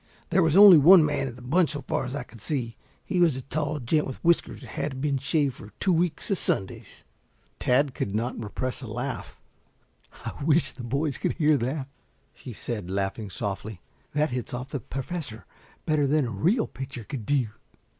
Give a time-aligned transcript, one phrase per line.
[0.31, 2.75] There was only one man in the bunch so far as I could see.
[3.05, 6.33] He was a tall gent with whiskers that hadn't been shaved for two weeks o'
[6.33, 7.03] Sundays."
[7.59, 9.39] Tad could not repress a laugh.
[10.25, 11.87] "I wish the boys could hear that,"
[12.33, 13.79] he said, laughing softly.
[14.13, 15.45] "That hits off the Professor
[15.85, 17.49] better than a real picture could do."